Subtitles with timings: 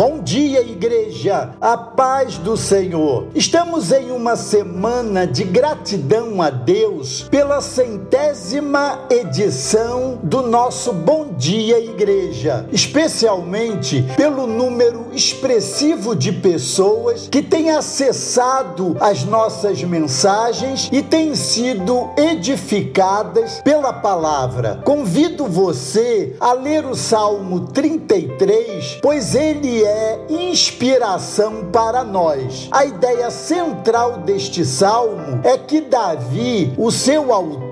[0.00, 3.26] Bom dia, igreja, a paz do Senhor.
[3.34, 11.78] Estamos em uma semana de gratidão a Deus pela centésima edição do nosso Bom Dia,
[11.78, 21.34] Igreja, especialmente pelo número expressivo de pessoas que têm acessado as nossas mensagens e têm
[21.34, 24.80] sido edificadas pela palavra.
[24.82, 29.89] Convido você a ler o Salmo 33, pois ele é
[30.28, 32.68] inspiração para nós.
[32.70, 37.69] A ideia central deste salmo é que Davi, o seu autor,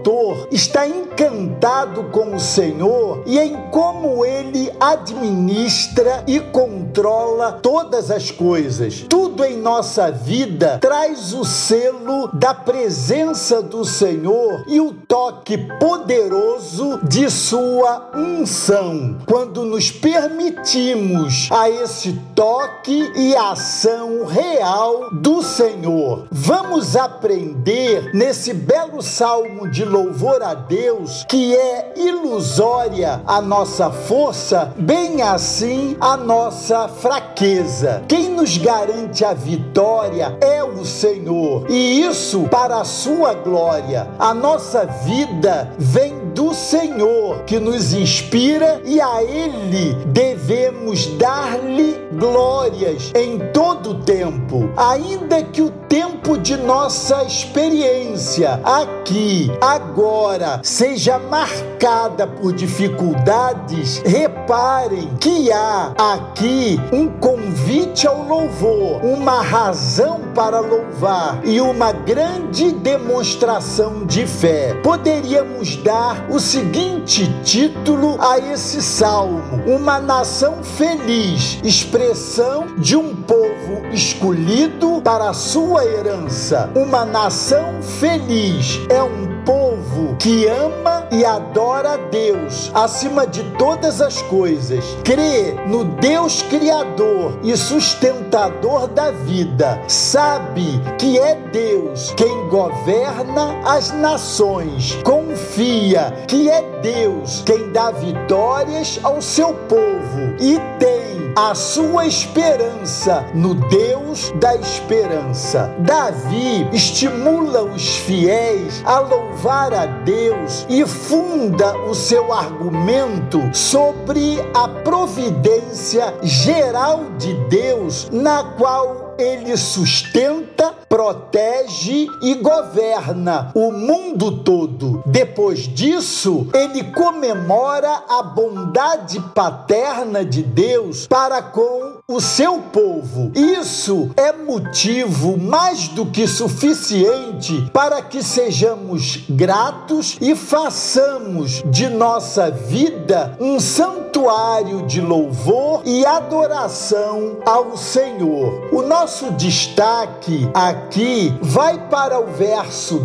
[0.50, 9.04] está encantado com o Senhor e em como ele administra e controla todas as coisas.
[9.08, 17.00] Tudo em nossa vida traz o selo da presença do Senhor e o toque poderoso
[17.06, 19.18] de sua unção.
[19.26, 26.26] Quando nos permitimos a esse toque e ação real do Senhor.
[26.30, 29.97] Vamos aprender nesse belo salmo de louvor
[30.42, 38.02] a Deus que é ilusória a nossa força, bem assim a nossa fraqueza.
[38.06, 44.08] Quem nos garante a vitória é o Senhor, e isso para a sua glória.
[44.18, 53.10] A nossa vida vem do Senhor que nos inspira e a Ele devemos dar-lhe glórias
[53.12, 62.26] em todo o tempo, ainda que o tempo de nossa experiência aqui, agora, seja marcada
[62.26, 71.60] por dificuldades, reparem que há aqui um convite ao louvor, uma razão para louvar e
[71.60, 74.74] uma grande demonstração de fé.
[74.82, 83.86] Poderíamos dar o seguinte título a esse salmo: Uma nação feliz, expressão de um povo
[83.92, 86.70] escolhido para a sua herança.
[86.74, 94.02] Uma nação feliz é um povo que ama e adora a Deus acima de todas
[94.02, 94.84] as coisas.
[95.02, 99.80] Crê no Deus Criador e sustentador da vida.
[99.88, 104.98] Sabe que é Deus quem governa as nações.
[105.02, 113.24] Confia que é Deus quem dá vitórias ao seu povo e tem a sua esperança
[113.32, 115.72] no Deus da esperança.
[115.78, 124.66] Davi estimula os fiéis a louvar a Deus e funda o seu argumento sobre a
[124.66, 135.02] providência geral de Deus, na qual ele sustenta protege e governa o mundo todo.
[135.04, 143.30] Depois disso, ele comemora a bondade paterna de Deus para com o seu povo.
[143.34, 152.50] Isso é motivo mais do que suficiente para que sejamos gratos e façamos de nossa
[152.50, 158.68] vida um santuário de louvor e adoração ao Senhor.
[158.72, 162.98] O nosso destaque aqui vai para o verso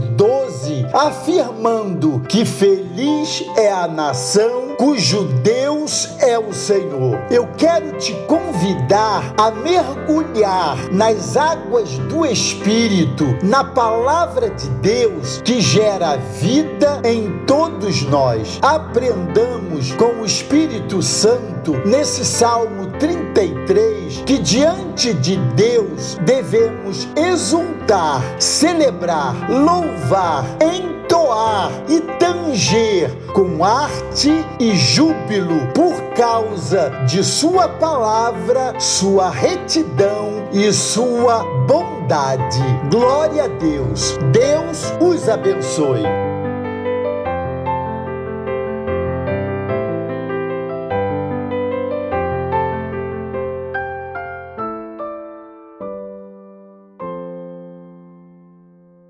[0.63, 7.19] 12, afirmando que feliz é a nação cujo Deus é o Senhor.
[7.29, 15.61] Eu quero te convidar a mergulhar nas águas do Espírito, na palavra de Deus que
[15.61, 18.59] gera vida em todos nós.
[18.61, 29.49] Aprendamos com o Espírito Santo nesse Salmo 33 que diante de Deus devemos exultar, celebrar,
[29.49, 40.47] louvar, entoar e tanger com arte e júbilo por causa de Sua palavra, Sua retidão
[40.51, 42.63] e Sua bondade.
[42.91, 44.17] Glória a Deus.
[44.31, 46.32] Deus os abençoe.